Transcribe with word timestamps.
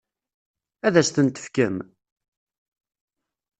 Ad 0.87 0.95
as-ten-tefkem? 1.01 1.77